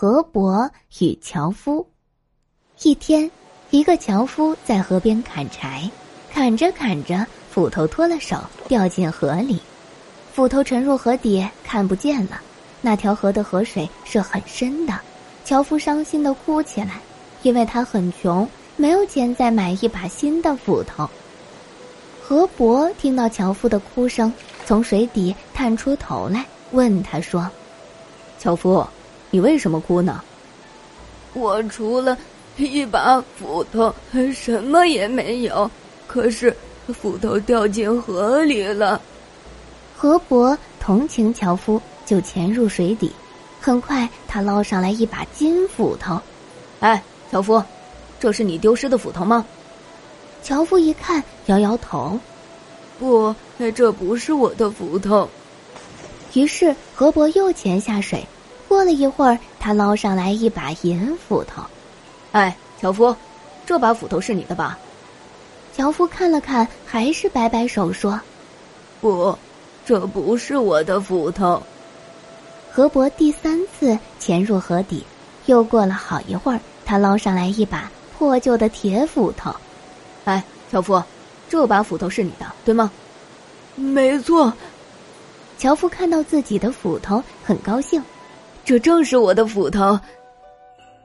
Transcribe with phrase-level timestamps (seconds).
[0.00, 1.86] 河伯与樵夫。
[2.84, 3.30] 一天，
[3.68, 5.90] 一个樵夫在河边砍柴，
[6.32, 9.60] 砍着砍着，斧头脱了手，掉进河里。
[10.32, 12.40] 斧头沉入河底，看不见了。
[12.80, 14.98] 那条河的河水是很深的。
[15.44, 16.98] 樵夫伤心的哭起来，
[17.42, 21.06] 因为他很穷，没有钱再买一把新的斧头。
[22.22, 24.32] 河伯听到樵夫的哭声，
[24.64, 27.46] 从水底探出头来，问他说
[28.40, 28.82] ：“樵夫，
[29.30, 30.22] 你为什么哭呢
[31.34, 32.16] ？”“我除了
[32.56, 33.94] 一把斧头，
[34.34, 35.70] 什么也没有。
[36.06, 36.54] 可是
[36.88, 39.00] 斧头掉进河里了。”
[39.96, 43.12] 河伯同情樵夫，就潜入水底。
[43.60, 46.20] 很快，他捞上来一把金斧头。
[46.80, 47.62] 哎，樵夫，
[48.18, 49.44] 这是你丢失的斧头吗？
[50.42, 52.18] 樵夫一看，摇摇头
[52.98, 53.34] ：“不，
[53.74, 55.28] 这不是我的斧头。”
[56.32, 58.26] 于是河伯又潜下水。
[58.70, 61.60] 过了一会儿，他捞上来一把银斧头。
[62.30, 63.16] “哎，樵夫，
[63.66, 64.78] 这把斧头是你的吧？”
[65.74, 68.20] 樵夫看了看，还是摆摆手说
[69.02, 69.36] ：“不，
[69.84, 71.60] 这不是我的斧头。”
[72.70, 75.04] 河伯第三次潜入河底，
[75.46, 79.52] 又过了好一会儿，他捞上来一把破旧的铁斧头。
[80.26, 81.02] 哎，樵夫，
[81.48, 82.88] 这把斧头是你的，对吗？
[83.74, 84.52] 没错。
[85.58, 88.00] 樵夫看到自己的斧头，很高兴。
[88.70, 89.98] 这正是我的斧头。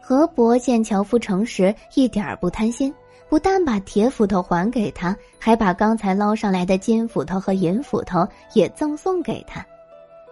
[0.00, 2.90] 何伯见樵夫诚实，一点儿不贪心，
[3.28, 9.62] 不但把铁斧头还给他，还把刚才捞上来的金斧头和银斧头也赠送给他。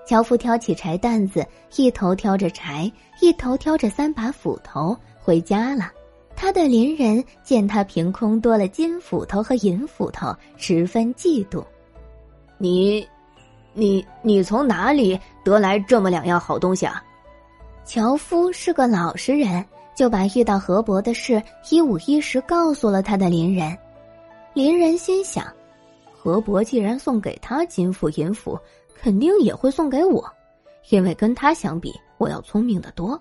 [0.06, 5.92] 樵夫挑起柴担子，一头挑着柴，一头挑着三把斧头回家了。
[6.34, 11.62] 他的邻人见他凭空多了金斧头和银斧头，十分嫉妒。
[12.56, 13.06] 你，
[13.74, 17.04] 你，你从哪里得来这么两样好东西啊？
[17.88, 23.74] 樵夫是个老实人，就把遇到河伯的事一五一十告诉了他的邻人。
[24.52, 25.50] 邻人心想：
[26.12, 28.58] 河伯既然送给他金斧银斧，
[29.00, 30.22] 肯定也会送给我，
[30.90, 33.18] 因为跟他相比，我要聪明的多。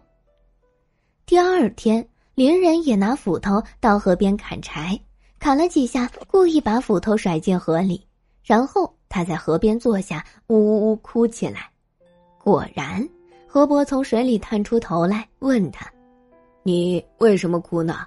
[1.25, 2.05] 第二天。
[2.35, 4.95] 邻人也拿斧头到河边砍柴，
[5.39, 8.05] 砍了几下，故意把斧头甩进河里，
[8.43, 11.71] 然后他在河边坐下，呜呜呜哭起来。
[12.37, 13.09] 果然，
[13.47, 15.89] 河伯从水里探出头来，问他
[16.63, 18.05] ：“你为什么哭呢？”“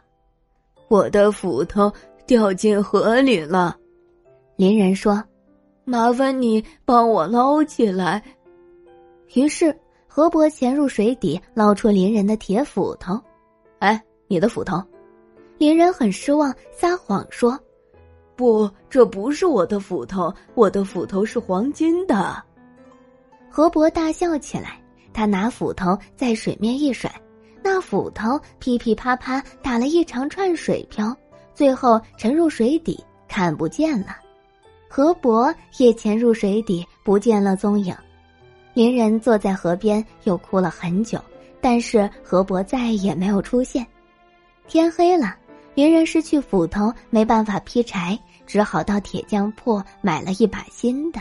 [0.89, 1.93] 我的斧头
[2.27, 3.77] 掉进河里了。”
[4.57, 5.21] 邻人说
[5.85, 8.23] ：“麻烦你帮我捞起来。”
[9.35, 9.75] 于是
[10.07, 13.21] 河伯潜入水底，捞出邻人的铁斧头。
[13.81, 14.01] 哎。
[14.33, 14.81] 你的斧头，
[15.59, 17.59] 邻人很失望，撒谎说
[18.37, 22.41] ：“不，这不是我的斧头，我的斧头是黄金的。”
[23.51, 24.80] 河伯大笑起来，
[25.13, 27.13] 他拿斧头在水面一甩，
[27.63, 31.15] 那斧头噼噼啪啪打了一长串水漂，
[31.55, 34.17] 最后沉入水底，看不见了。
[34.89, 37.95] 河伯也潜入水底，不见了踪影。
[38.75, 41.21] 邻人坐在河边，又哭了很久，
[41.61, 43.87] 但是河伯再也没有出现。
[44.67, 45.37] 天黑了，
[45.75, 51.21] 邻人失去斧头，没办法劈柴，只好到铁匠铺买了一把新的。